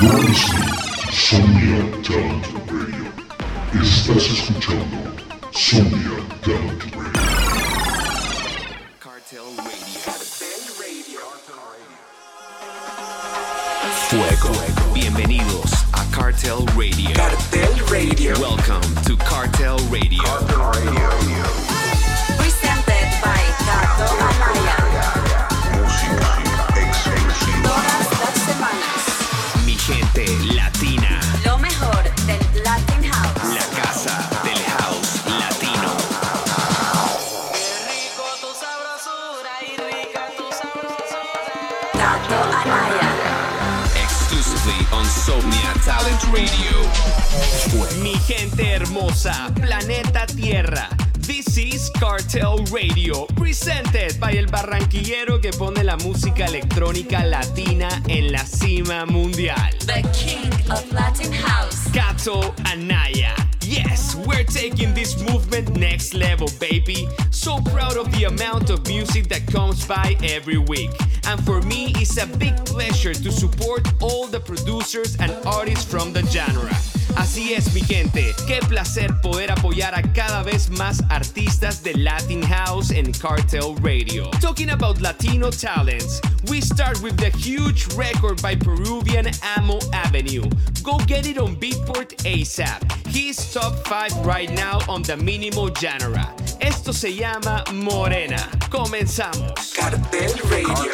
You're 0.00 0.12
listening 0.12 0.62
Somnia 1.12 1.82
Talent 2.02 2.46
Radio. 2.70 3.12
Estás 3.82 4.24
escuchando 4.30 4.96
Somnia 5.52 6.16
Talent 6.40 6.82
Radio. 6.96 7.20
Cartel 8.98 9.44
Radio. 10.78 11.20
Fuego. 14.08 14.94
Bienvenidos 14.94 15.70
a 15.92 16.10
Cartel 16.16 16.64
Radio. 16.74 17.12
Cartel 17.12 17.74
Radio. 17.90 18.32
Welcome 18.40 18.80
to 19.04 19.18
Cartel 19.18 19.76
Radio. 19.90 20.22
Presented 22.38 23.06
by 23.22 23.42
Gato 23.66 24.06
Amaya. 24.16 24.69
Talent 46.10 46.22
Radio. 46.32 48.02
Mi 48.02 48.14
gente 48.26 48.74
hermosa, 48.74 49.52
planeta 49.54 50.26
Tierra. 50.26 50.88
This 51.20 51.56
is 51.56 51.90
Cartel 52.00 52.64
Radio, 52.72 53.26
presented 53.36 54.18
by 54.18 54.32
el 54.32 54.46
barranquillero 54.46 55.40
que 55.40 55.52
pone 55.52 55.84
la 55.84 55.96
música 55.98 56.46
electrónica 56.46 57.24
latina 57.24 57.88
en 58.08 58.32
la 58.32 58.44
cima 58.44 59.06
mundial. 59.06 59.72
The 59.86 60.02
King 60.12 60.50
of 60.70 60.92
Latin 60.92 61.32
House. 61.32 61.88
Kato 61.92 62.54
Anaya. 62.64 63.34
Yes, 63.70 64.16
we're 64.26 64.42
taking 64.42 64.94
this 64.94 65.22
movement 65.30 65.76
next 65.76 66.12
level, 66.12 66.48
baby. 66.58 67.06
So 67.30 67.60
proud 67.70 67.96
of 67.96 68.10
the 68.10 68.24
amount 68.24 68.68
of 68.68 68.84
music 68.88 69.28
that 69.28 69.46
comes 69.46 69.86
by 69.86 70.16
every 70.24 70.58
week. 70.58 70.90
And 71.28 71.40
for 71.44 71.62
me, 71.62 71.92
it's 71.94 72.20
a 72.20 72.26
big 72.26 72.56
pleasure 72.66 73.14
to 73.14 73.30
support 73.30 73.86
all 74.02 74.26
the 74.26 74.40
producers 74.40 75.16
and 75.20 75.30
artists 75.46 75.84
from 75.84 76.12
the 76.12 76.26
genre. 76.26 76.74
Así 77.14 77.52
es, 77.52 77.72
mi 77.72 77.82
gente. 77.82 78.32
Qué 78.48 78.60
placer 78.68 79.08
poder 79.22 79.52
apoyar 79.52 79.94
a 79.94 80.02
cada 80.14 80.42
vez 80.42 80.68
más 80.70 81.00
artistas 81.08 81.82
de 81.82 81.96
Latin 81.96 82.42
House 82.42 82.90
en 82.90 83.12
Cartel 83.12 83.76
Radio. 83.82 84.30
Talking 84.40 84.70
about 84.70 85.00
Latino 85.00 85.50
talents, 85.50 86.20
we 86.48 86.60
start 86.60 87.00
with 87.02 87.16
the 87.16 87.30
huge 87.38 87.86
record 87.94 88.40
by 88.42 88.56
Peruvian 88.56 89.26
Amo 89.56 89.78
Avenue. 89.92 90.48
Go 90.82 90.98
get 91.06 91.26
it 91.26 91.38
on 91.38 91.56
Beatport 91.56 92.16
ASAP. 92.24 93.06
He's 93.06 93.36
top 93.60 93.74
5 93.86 94.26
right 94.26 94.50
now 94.52 94.78
on 94.88 95.02
the 95.02 95.16
minimal 95.16 95.70
genre. 95.74 96.34
Esto 96.60 96.92
se 96.92 97.14
llama 97.14 97.62
Morena. 97.72 98.38
Comenzamos. 98.70 99.72
Cartel 99.74 100.32
Radio. 100.48 100.90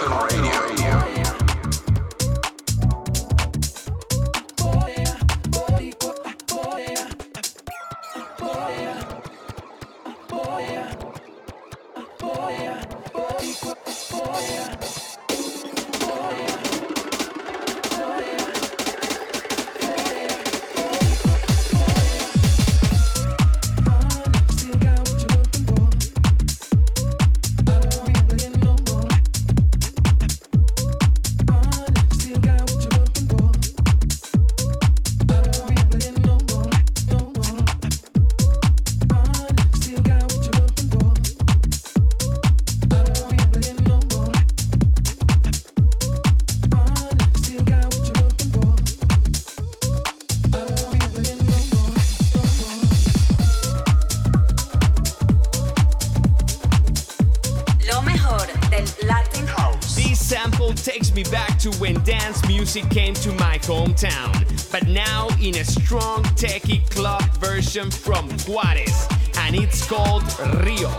My 63.56 63.62
hometown, 63.62 64.70
but 64.70 64.86
now 64.88 65.28
in 65.40 65.56
a 65.56 65.64
strong 65.64 66.22
techie 66.34 66.88
club 66.90 67.22
version 67.38 67.90
from 67.90 68.28
Juarez, 68.46 69.08
and 69.38 69.56
it's 69.56 69.86
called 69.86 70.24
Rio. 70.64 70.90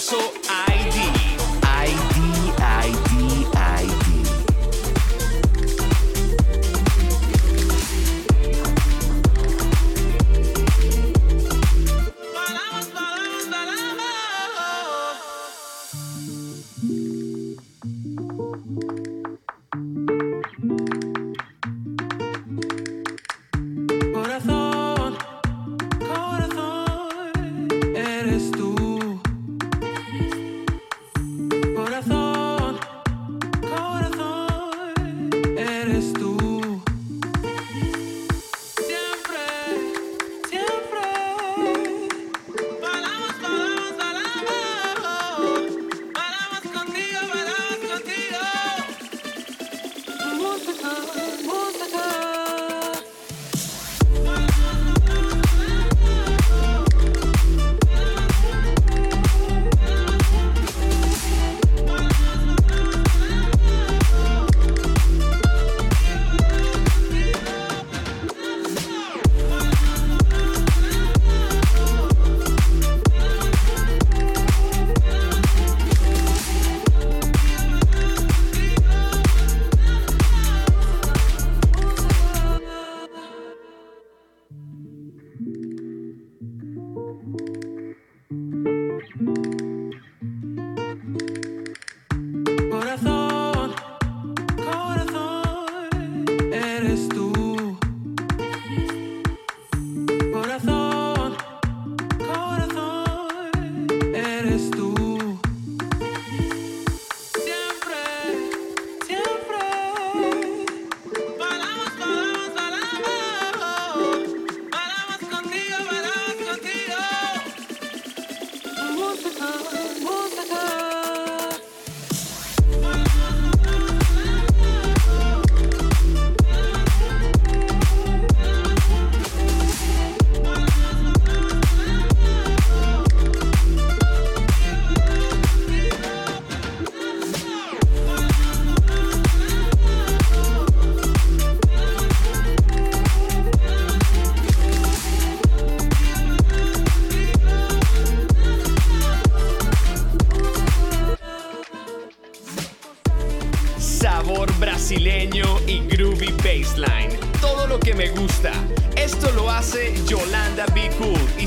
so 0.00 0.49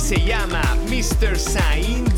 se 0.04 0.18
llama 0.18 0.62
Mr. 0.90 1.38
Saindu. 1.38 2.13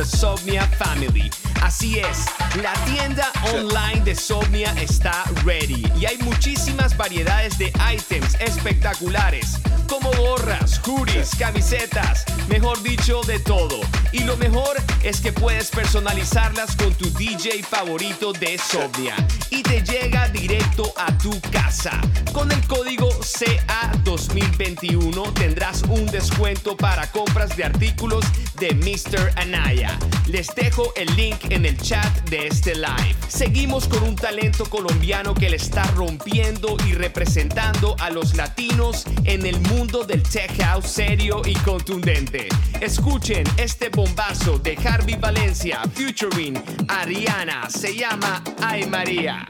The 0.00 0.06
Somnia 0.06 0.62
family. 0.78 1.30
Así 1.62 1.98
es, 1.98 2.24
la 2.62 2.72
tienda 2.86 3.30
online 3.52 4.02
de 4.02 4.14
Somnia 4.14 4.72
está 4.80 5.19
muchísimas 6.50 6.96
variedades 6.96 7.58
de 7.58 7.72
items 7.94 8.34
espectaculares, 8.40 9.60
como 9.88 10.10
gorras, 10.14 10.80
hoodies, 10.80 11.30
camisetas, 11.38 12.24
mejor 12.48 12.82
dicho, 12.82 13.20
de 13.22 13.38
todo. 13.38 13.78
Y 14.10 14.24
lo 14.24 14.36
mejor 14.36 14.76
es 15.04 15.20
que 15.20 15.32
puedes 15.32 15.70
personalizarlas 15.70 16.74
con 16.74 16.92
tu 16.94 17.08
DJ 17.12 17.62
favorito 17.62 18.32
de 18.32 18.58
Somnia 18.58 19.14
y 19.50 19.62
te 19.62 19.80
llega 19.82 20.26
directo 20.28 20.92
a 20.96 21.16
tu 21.18 21.40
casa. 21.52 22.00
Con 22.32 22.50
el 22.50 22.66
código 22.66 23.08
CA2021 23.20 25.32
tendrás 25.34 25.82
un 25.82 26.06
descuento 26.06 26.76
para 26.76 27.12
compras 27.12 27.56
de 27.56 27.62
artículos 27.62 28.24
de 28.58 28.74
Mr. 28.74 29.34
Anaya. 29.36 29.96
Les 30.26 30.48
dejo 30.56 30.92
el 30.96 31.14
link 31.14 31.44
en 31.50 31.64
el 31.64 31.76
chat 31.76 32.28
de 32.28 32.48
este 32.48 32.74
live. 32.74 33.14
Seguimos 33.28 33.86
con 33.86 34.02
un 34.02 34.16
talento 34.16 34.64
colombiano 34.64 35.32
que 35.34 35.48
le 35.48 35.54
está 35.56 35.84
rompiendo 35.92 36.39
y 36.86 36.94
representando 36.94 37.94
a 37.98 38.08
los 38.08 38.34
latinos 38.34 39.04
en 39.24 39.44
el 39.44 39.60
mundo 39.60 40.04
del 40.04 40.22
tech 40.22 40.50
house 40.62 40.86
serio 40.90 41.42
y 41.44 41.52
contundente. 41.54 42.48
Escuchen 42.80 43.44
este 43.58 43.90
bombazo 43.90 44.58
de 44.58 44.74
Harvey 44.82 45.16
Valencia 45.16 45.82
featuring 45.94 46.54
Ariana. 46.88 47.68
Se 47.68 47.94
llama 47.94 48.42
Ay 48.62 48.86
María. 48.86 49.46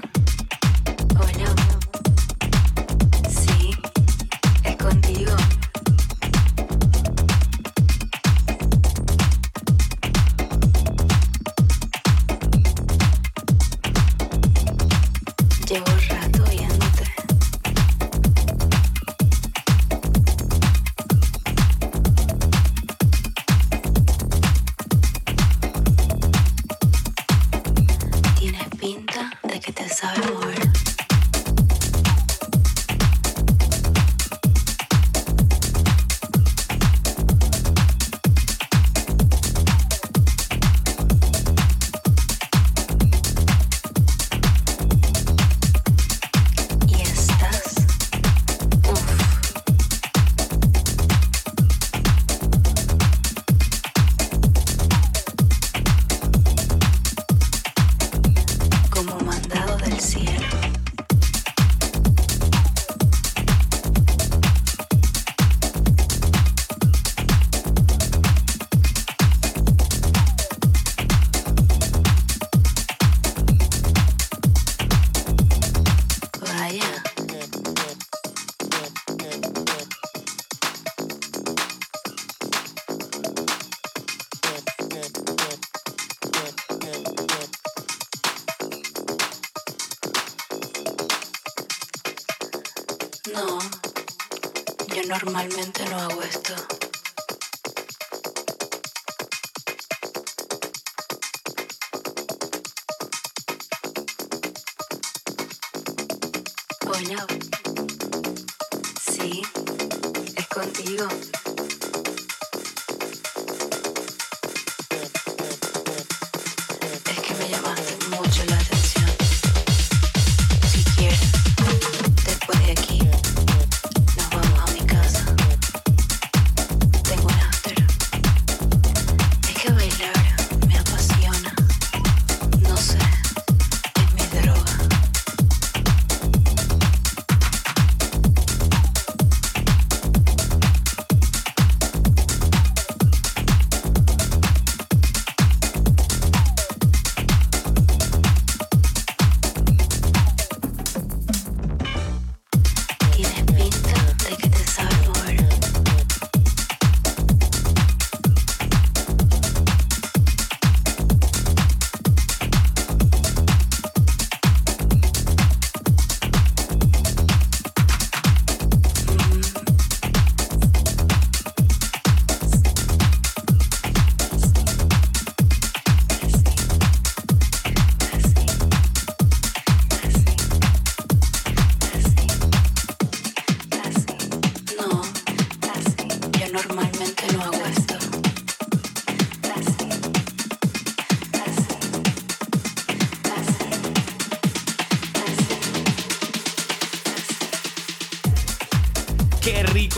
Esto. 96.30 96.79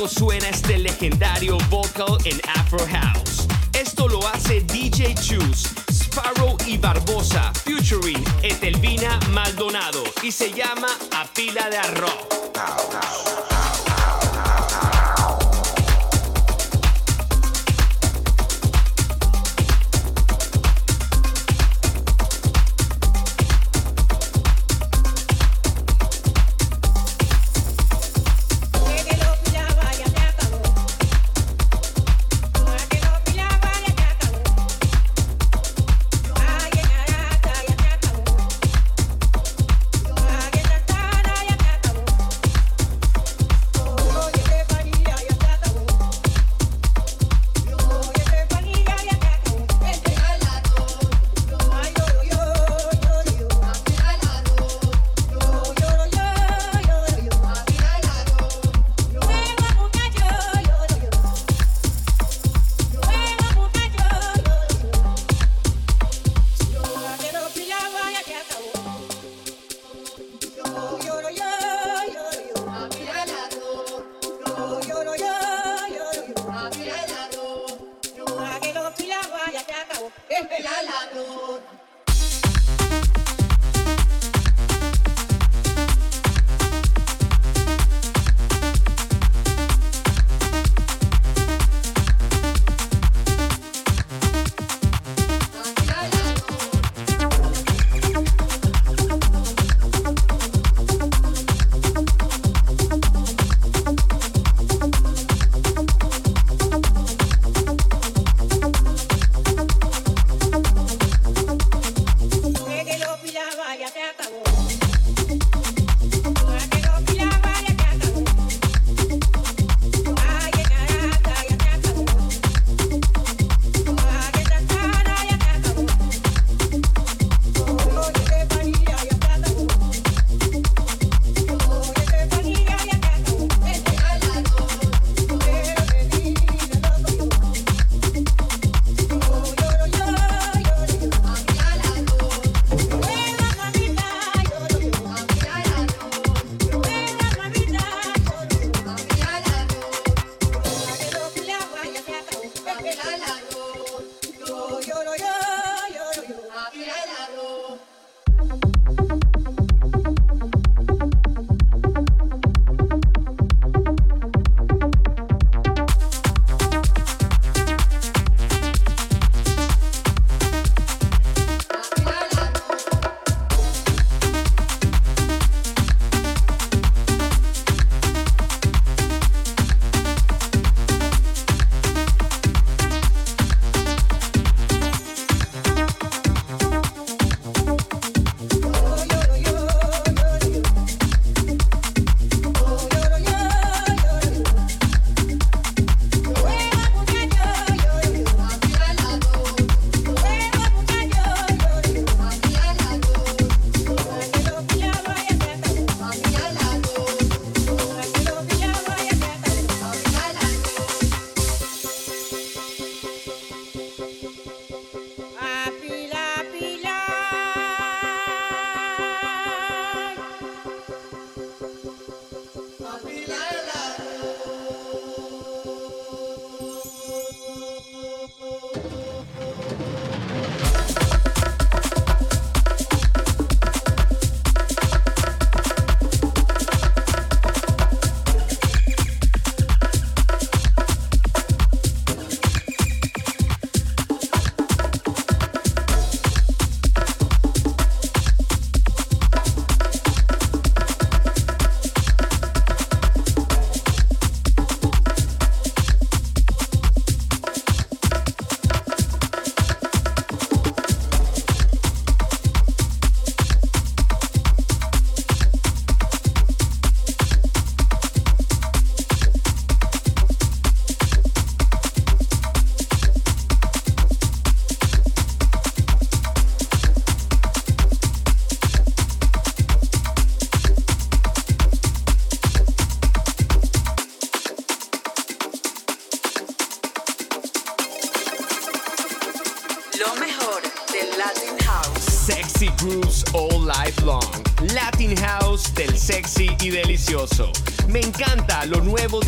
Suena 0.09 0.49
este 0.49 0.79
legendario 0.79 1.59
vocal 1.71 2.19
en 2.25 2.41
Afro 2.57 2.85
House. 2.89 3.47
Esto 3.73 4.09
lo 4.09 4.27
hace 4.27 4.61
DJ 4.61 5.15
Choose, 5.15 5.69
Sparrow 5.91 6.57
y 6.67 6.77
Barbosa, 6.77 7.53
featuring 7.65 8.23
Etelvina 8.43 9.21
Maldonado 9.31 10.03
y 10.23 10.33
se 10.33 10.53
llama 10.53 10.89
A 11.13 11.25
Pila 11.33 11.71
de 11.71 11.79
Arroz. 11.79 13.52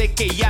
Lo 0.05 0.11
nuevo 0.11 0.29
de 0.29 0.44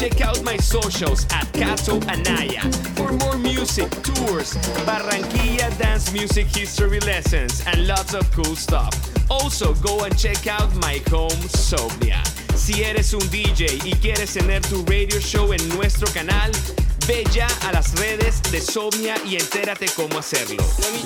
check 0.00 0.22
out 0.22 0.42
my 0.42 0.56
socials 0.56 1.26
at 1.30 1.46
Cato 1.52 2.00
Anaya 2.08 2.62
for 2.96 3.12
more 3.12 3.36
music, 3.36 3.90
tours, 4.02 4.54
Barranquilla 4.86 5.68
dance 5.76 6.10
music 6.10 6.46
history 6.46 7.00
lessons, 7.00 7.62
and 7.66 7.86
lots 7.86 8.14
of 8.14 8.24
cool 8.32 8.56
stuff. 8.56 8.94
Also, 9.30 9.74
go 9.74 10.04
and 10.04 10.18
check 10.18 10.46
out 10.46 10.74
my 10.76 11.02
home, 11.10 11.42
Sobria. 11.52 12.22
Si 12.56 12.82
eres 12.82 13.12
un 13.12 13.28
DJ 13.30 13.78
y 13.84 13.92
quieres 14.00 14.32
tener 14.32 14.62
tu 14.62 14.82
radio 14.86 15.20
show 15.20 15.52
en 15.52 15.68
nuestro 15.68 16.06
canal, 16.14 16.50
Ve 17.10 17.24
ya 17.32 17.48
a 17.66 17.72
las 17.72 17.92
redes 17.98 18.40
de 18.52 18.60
Somnia 18.60 19.16
y 19.26 19.34
entérate 19.34 19.86
cómo 19.96 20.20
hacerlo. 20.20 20.62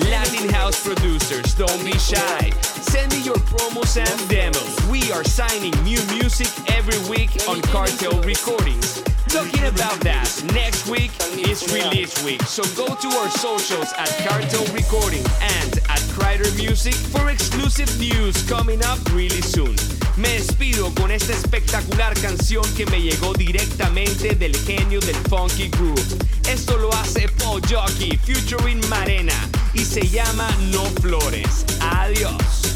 Latin 0.07 0.47
House 0.53 0.77
Producers, 0.81 1.55
don't 1.55 1.83
be 1.83 1.97
shy. 1.97 2.51
Send 2.83 3.11
me 3.11 3.23
your 3.23 3.39
promos 3.49 3.97
and 3.97 4.29
demos. 4.29 4.77
We 4.87 5.11
are 5.11 5.23
signing 5.23 5.73
new 5.83 5.99
music 6.13 6.47
every 6.67 6.99
week 7.09 7.31
on 7.47 7.59
Cartel 7.73 8.21
Recordings. 8.21 9.01
Talking 9.35 9.65
about 9.65 9.99
that, 9.99 10.31
next 10.53 10.87
week 10.87 11.11
is 11.35 11.67
release 11.73 12.23
week, 12.23 12.41
so 12.43 12.63
go 12.71 12.87
to 12.95 13.07
our 13.17 13.29
socials 13.31 13.91
at 13.97 14.07
Cartel 14.23 14.63
Recording 14.73 15.25
and 15.59 15.77
at 15.89 15.99
Crider 16.15 16.49
Music 16.55 16.93
for 17.11 17.29
exclusive 17.29 17.91
news 17.99 18.41
coming 18.47 18.81
up 18.85 18.97
really 19.11 19.41
soon. 19.41 19.75
Me 20.15 20.29
despido 20.39 20.95
con 20.95 21.11
esta 21.11 21.33
espectacular 21.33 22.13
canción 22.21 22.63
que 22.77 22.85
me 22.85 23.01
llegó 23.01 23.33
directamente 23.33 24.35
del 24.35 24.55
genio 24.55 25.01
del 25.01 25.17
Funky 25.27 25.67
Groove. 25.67 26.15
Esto 26.47 26.77
lo 26.77 26.89
hace 26.93 27.27
Paul 27.43 27.61
Jockey 27.67 28.15
featuring 28.15 28.79
Marena 28.87 29.35
y 29.73 29.79
se 29.83 30.07
llama 30.07 30.47
No 30.71 30.85
Flores. 31.01 31.65
Adiós. 31.81 32.71